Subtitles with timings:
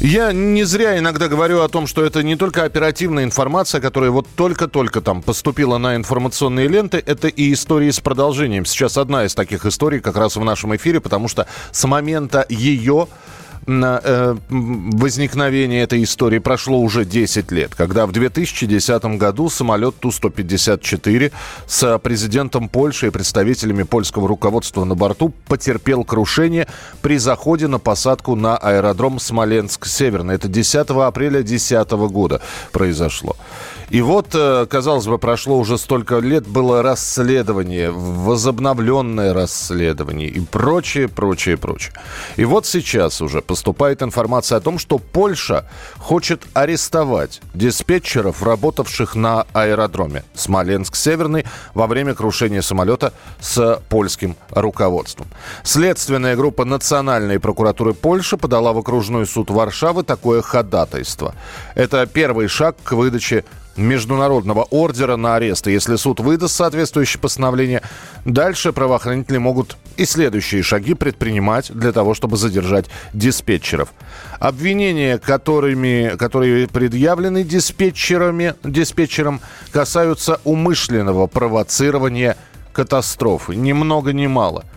[0.00, 4.28] Я не зря иногда говорю о том, что это не только оперативная информация, которая вот
[4.36, 8.64] только-только там поступила на информационные ленты, это и истории с продолжением.
[8.64, 13.08] Сейчас одна из таких историй как раз в нашем эфире, потому что с момента ее
[13.68, 21.30] возникновения этой истории прошло уже 10 лет, когда в 2010 году самолет Ту-154
[21.66, 26.66] с президентом Польши и представителями польского руководства на борту потерпел крушение
[27.02, 30.34] при заходе на посадку на аэродром Смоленск-Северный.
[30.34, 32.40] Это 10 апреля 2010 года
[32.72, 33.36] произошло.
[33.90, 41.08] И вот, э, казалось бы, прошло уже столько лет, было расследование, возобновленное расследование и прочее,
[41.08, 41.94] прочее, прочее.
[42.36, 45.64] И вот сейчас уже поступает информация о том, что Польша
[45.96, 55.28] хочет арестовать диспетчеров, работавших на аэродроме Смоленск-Северный во время крушения самолета с польским руководством.
[55.62, 61.34] Следственная группа Национальной прокуратуры Польши подала в окружной суд Варшавы такое ходатайство.
[61.74, 63.44] Это первый шаг к выдаче
[63.78, 65.66] международного ордера на арест.
[65.66, 67.82] И если суд выдаст соответствующее постановление,
[68.24, 73.92] дальше правоохранители могут и следующие шаги предпринимать для того, чтобы задержать диспетчеров.
[74.38, 79.40] Обвинения, которыми, которые предъявлены диспетчерами, диспетчерам,
[79.72, 82.36] касаются умышленного провоцирования
[82.72, 83.56] катастрофы.
[83.56, 84.64] Ни много ни мало–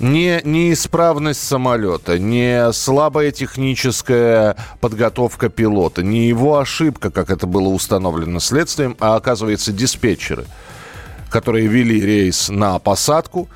[0.00, 8.40] не неисправность самолета, не слабая техническая подготовка пилота, не его ошибка, как это было установлено
[8.40, 10.46] следствием, а оказывается диспетчеры,
[11.30, 13.48] которые вели рейс на посадку,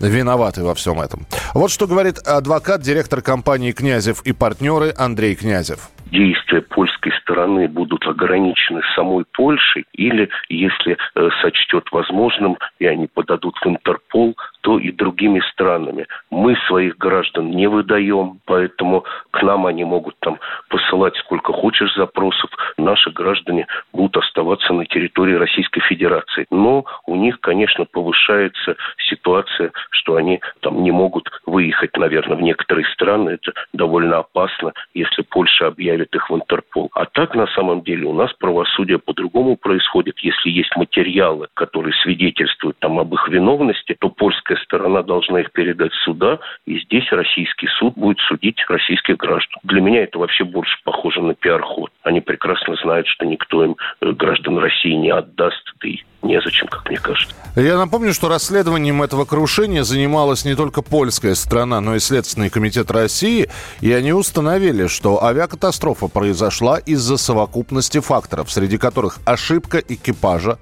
[0.00, 1.26] виноваты во всем этом.
[1.54, 8.06] Вот что говорит адвокат, директор компании «Князев и партнеры» Андрей Князев действия польской стороны будут
[8.06, 14.90] ограничены самой Польшей, или, если э, сочтет возможным, и они подадут в Интерпол, то и
[14.92, 16.06] другими странами.
[16.30, 20.38] Мы своих граждан не выдаем, поэтому к нам они могут там
[20.68, 22.50] посылать сколько хочешь запросов.
[22.78, 26.46] Наши граждане будут оставаться на территории Российской Федерации.
[26.50, 28.76] Но у них, конечно, повышается
[29.08, 33.30] ситуация, что они там не могут выехать, наверное, в некоторые страны.
[33.30, 36.90] Это довольно опасно, если Польша объявит их в Интерпол.
[36.94, 40.18] А так, на самом деле, у нас правосудие по-другому происходит.
[40.20, 45.92] Если есть материалы, которые свидетельствуют там об их виновности, то польская сторона должна их передать
[46.04, 49.60] суда, и здесь российский суд будет судить российских граждан.
[49.62, 51.90] Для меня это вообще больше похоже на пиар-ход.
[52.02, 56.88] Они прекрасно знают, что никто им э, граждан России не отдаст, да и незачем, как
[56.88, 57.34] мне кажется.
[57.56, 62.90] Я напомню, что расследованием этого крушения занималась не только польская страна, но и Следственный комитет
[62.90, 63.48] России,
[63.80, 70.58] и они установили, что авиакатастрофа произошла из-за совокупности факторов, среди которых ошибка экипажа,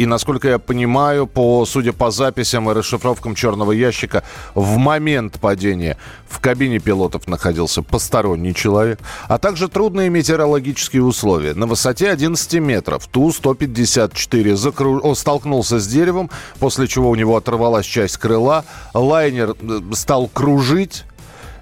[0.00, 4.24] и, насколько я понимаю, по, судя по записям и расшифровкам черного ящика,
[4.54, 11.52] в момент падения в кабине пилотов находился посторонний человек, а также трудные метеорологические условия.
[11.52, 15.14] На высоте 11 метров Ту-154 закру...
[15.14, 16.30] столкнулся с деревом,
[16.60, 18.64] после чего у него оторвалась часть крыла.
[18.94, 21.04] Лайнер э, стал кружить,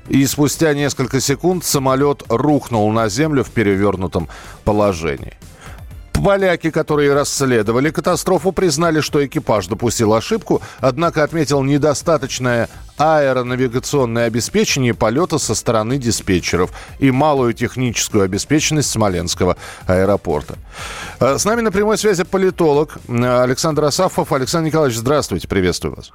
[0.09, 4.29] и спустя несколько секунд самолет рухнул на землю в перевернутом
[4.63, 5.37] положении.
[6.25, 15.39] Поляки, которые расследовали катастрофу, признали, что экипаж допустил ошибку, однако отметил недостаточное аэронавигационное обеспечение полета
[15.39, 19.57] со стороны диспетчеров и малую техническую обеспеченность Смоленского
[19.87, 20.57] аэропорта.
[21.21, 24.33] Э, с нами на прямой связи политолог Александр Асафов.
[24.33, 26.11] Александр Николаевич, здравствуйте, приветствую вас.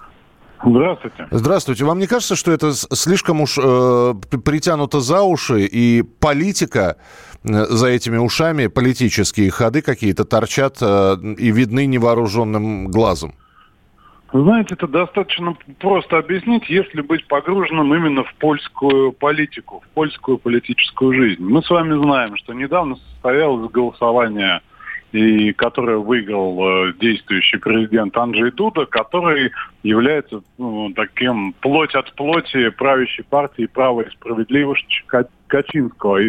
[0.66, 1.28] Здравствуйте.
[1.31, 1.85] Здравствуйте.
[1.85, 7.88] Вам не кажется, что это слишком уж э, притянуто за уши и политика э, за
[7.88, 13.34] этими ушами, политические ходы какие-то торчат э, и видны невооруженным глазом?
[14.34, 21.14] знаете, это достаточно просто объяснить, если быть погруженным именно в польскую политику, в польскую политическую
[21.14, 21.44] жизнь.
[21.44, 24.62] Мы с вами знаем, что недавно состоялось голосование
[25.14, 29.52] и которое выиграл э, действующий президент Анджей Дуда, который
[29.84, 35.04] является ну, таким плоть от плоти правящей партии «Право и справедливость»
[35.48, 36.20] Качинского,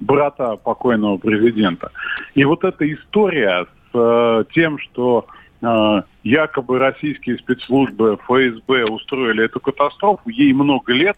[0.00, 1.90] брата покойного президента.
[2.34, 5.26] И вот эта история с э, тем, что
[5.62, 11.16] э, якобы российские спецслужбы ФСБ устроили эту катастрофу, ей много лет,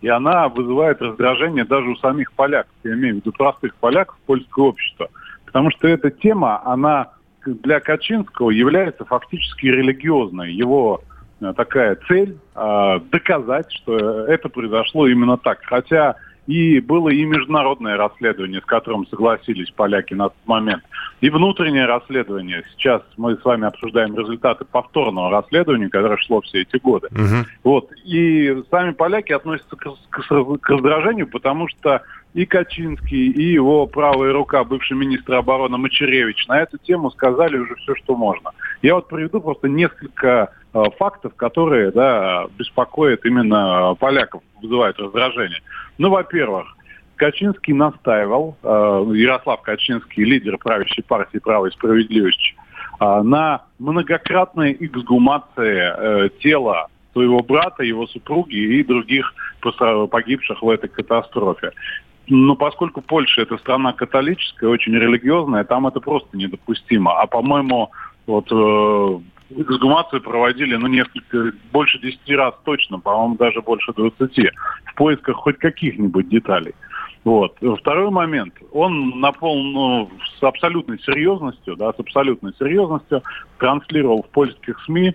[0.00, 4.66] и она вызывает раздражение даже у самих поляков, я имею в виду простых поляков, польского
[4.66, 5.08] общества–
[5.52, 7.10] Потому что эта тема, она
[7.44, 10.52] для Качинского является фактически религиозной.
[10.52, 11.02] Его
[11.56, 13.96] такая цель э, доказать, что
[14.26, 15.58] это произошло именно так.
[15.64, 16.16] Хотя
[16.46, 20.82] и было и международное расследование, с которым согласились поляки на тот момент,
[21.20, 22.64] и внутреннее расследование.
[22.72, 27.08] Сейчас мы с вами обсуждаем результаты повторного расследования, которое шло все эти годы.
[27.12, 27.46] Угу.
[27.64, 27.92] Вот.
[28.04, 32.02] И сами поляки относятся к, к, к раздражению, потому что
[32.34, 37.74] и Качинский, и его правая рука, бывший министр обороны Мачеревич, на эту тему сказали уже
[37.76, 38.52] все, что можно.
[38.80, 45.60] Я вот приведу просто несколько э, фактов, которые да, беспокоят именно поляков, вызывают раздражение.
[45.98, 46.74] Ну, во-первых,
[47.16, 48.66] Качинский настаивал, э,
[49.14, 52.54] Ярослав Качинский, лидер правящей партии «Право и справедливость»,
[52.98, 60.88] э, на многократной эксгумации э, тела своего брата, его супруги и других погибших в этой
[60.88, 61.72] катастрофе.
[62.28, 67.20] Но поскольку Польша это страна католическая, очень религиозная, там это просто недопустимо.
[67.20, 67.90] А по-моему,
[68.26, 69.20] вот э,
[69.60, 74.38] эксгумацию проводили, ну, несколько, больше 10 раз точно, по-моему, даже больше 20,
[74.84, 76.74] в поисках хоть каких-нибудь деталей.
[77.24, 77.56] Вот.
[77.80, 78.54] Второй момент.
[78.72, 83.22] Он наполнен ну, с абсолютной серьезностью, да, с абсолютной серьезностью
[83.58, 85.14] транслировал в польских СМИ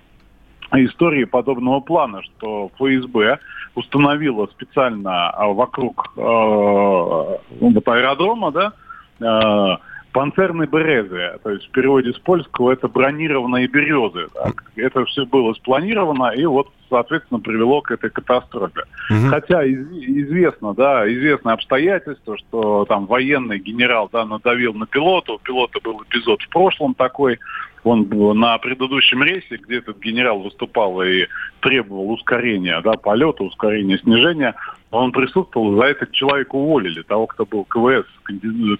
[0.73, 3.39] истории подобного плана, что ФСБ
[3.75, 8.73] установила специально а, вокруг э, вот аэродрома, да,
[9.19, 9.77] э,
[10.11, 14.27] панцерные березы, то есть в переводе с польского это бронированные березы.
[14.33, 14.63] Так.
[14.75, 18.81] Это все было спланировано и вот, соответственно, привело к этой катастрофе.
[19.09, 19.29] Угу.
[19.29, 25.39] Хотя из, известно, да, известно обстоятельство, что там военный генерал, да, надавил на пилота, у
[25.39, 27.39] пилота был эпизод в прошлом такой,
[27.83, 28.07] он
[28.37, 31.27] на предыдущем рейсе, где этот генерал выступал и
[31.61, 34.55] требовал ускорения да, полета, ускорения снижения,
[34.91, 38.05] он присутствовал, за это человека уволили, того, кто был КВС,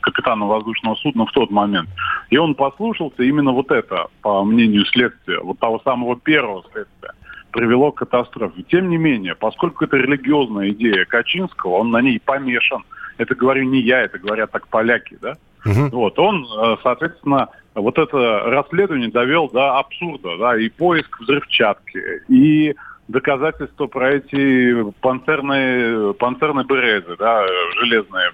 [0.02, 1.90] капитаном воздушного судна в тот момент.
[2.30, 7.12] И он послушался, именно вот это, по мнению следствия, вот того самого первого следствия,
[7.52, 8.64] привело к катастрофе.
[8.64, 12.84] Тем не менее, поскольку это религиозная идея Качинского, он на ней помешан.
[13.18, 15.38] Это говорю не я, это говорят так поляки, да?
[15.66, 15.90] Угу.
[15.92, 22.76] Вот, он, э, соответственно, вот это расследование довел до абсурда, да, и поиск взрывчатки, и
[23.08, 27.46] доказательства про эти панцерные, панцерные березы, да,
[27.80, 28.32] железные,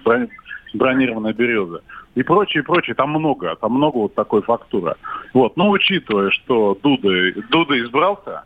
[0.74, 1.80] бронированные березы.
[2.14, 2.94] И прочее, прочее.
[2.94, 4.94] Там много, там много вот такой фактуры.
[5.32, 5.56] Вот.
[5.56, 7.08] Но учитывая, что Дуда,
[7.50, 8.44] Дуда избрался,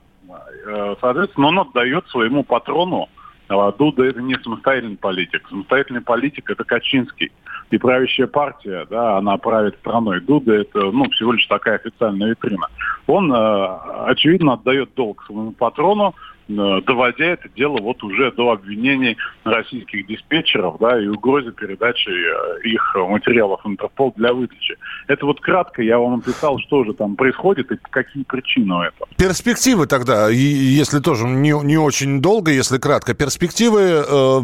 [1.00, 3.08] соответственно, он отдает своему патрону
[3.48, 5.46] а Дуда это не самостоятельный политик.
[5.48, 7.32] Самостоятельный политик это Качинский.
[7.70, 10.20] И правящая партия, да, она правит страной.
[10.20, 12.68] Дуда это, ну, всего лишь такая официальная витрина.
[13.06, 19.16] Он, э, очевидно, отдает долг своему патрону, Э, доводя это дело вот уже до обвинений
[19.44, 24.76] российских диспетчеров, да, и угрозе передачи э, их материалов Интерпол для выдачи.
[25.06, 29.08] Это вот кратко я вам описал, что же там происходит и какие причины у этого.
[29.16, 34.40] Перспективы тогда, если тоже не, не очень долго, если кратко, перспективы, э,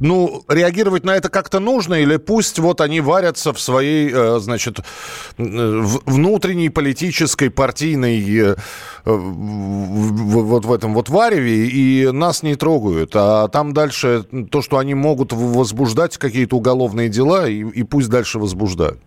[0.00, 4.80] ну, реагировать на это как-то нужно или пусть вот они варятся в своей, э, значит,
[5.36, 8.56] внутренней политической, партийной, э,
[9.04, 13.10] вот в этом вот вареве и нас не трогают.
[13.14, 18.38] А там дальше то, что они могут возбуждать какие-то уголовные дела, и, и пусть дальше
[18.38, 18.98] возбуждают.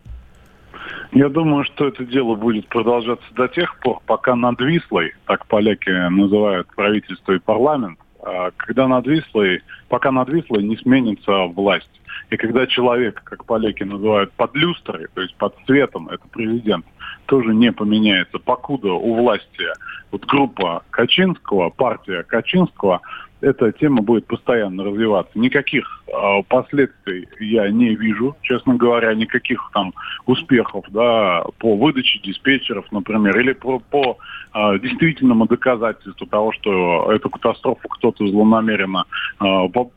[1.11, 5.91] Я думаю, что это дело будет продолжаться до тех пор, пока над Вислой, так поляки
[6.09, 11.89] называют правительство и парламент, а когда над Вислой, пока над Вислой не сменится власть.
[12.29, 16.85] И когда человек, как поляки называют, под люстрой, то есть под цветом, это президент,
[17.25, 19.65] тоже не поменяется, покуда у власти
[20.13, 23.01] вот группа Качинского, партия Качинского,
[23.41, 25.37] эта тема будет постоянно развиваться.
[25.37, 29.91] Никаких э, последствий я не вижу, честно говоря, никаких там
[30.27, 34.17] успехов да, по выдаче диспетчеров, например, или по, по
[34.53, 39.05] э, действительному доказательству того, что эту катастрофу кто-то злонамеренно
[39.41, 39.45] э,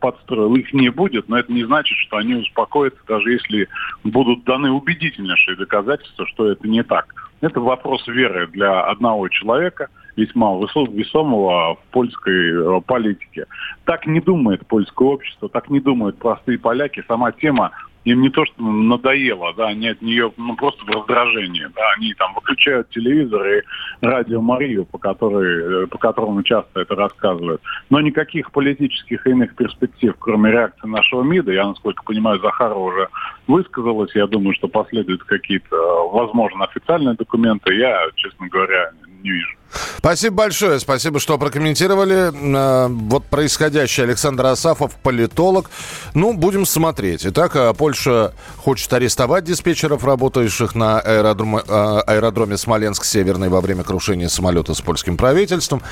[0.00, 0.56] подстроил.
[0.56, 3.68] Их не будет, но это не значит, что они успокоятся, даже если
[4.02, 7.14] будут даны убедительнейшие доказательства, что это не так.
[7.42, 13.46] Это вопрос веры для одного человека, весьма весомого в польской э, политике.
[13.84, 17.04] Так не думает польское общество, так не думают простые поляки.
[17.06, 17.72] Сама тема
[18.06, 22.14] им не то, что надоело, да, они от нее ну, просто в раздражении, да, они
[22.14, 23.62] там выключают телевизор и
[24.00, 27.60] радио Марию, по, которой, э, по которому часто это рассказывают.
[27.90, 33.08] Но никаких политических и иных перспектив, кроме реакции нашего МИДа, я, насколько понимаю, Захарова уже
[33.48, 38.92] высказалась, я думаю, что последуют какие-то, э, возможно, официальные документы, я, честно говоря,
[39.26, 39.56] не вижу.
[39.98, 40.80] Спасибо большое.
[40.80, 42.32] Спасибо, что прокомментировали.
[42.32, 44.04] Э, вот происходящее.
[44.04, 45.70] Александр Асафов, политолог.
[46.14, 47.26] Ну, будем смотреть.
[47.26, 54.28] Итак, э, Польша хочет арестовать диспетчеров, работающих на аэродроме, э, аэродроме Смоленск-Северный во время крушения
[54.28, 55.82] самолета с польским правительством.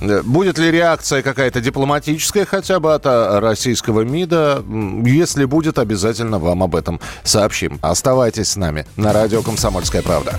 [0.00, 4.62] Будет ли реакция какая-то дипломатическая хотя бы от российского МИДа?
[5.04, 7.80] Если будет, обязательно вам об этом сообщим.
[7.82, 10.38] Оставайтесь с нами на радио «Комсомольская правда».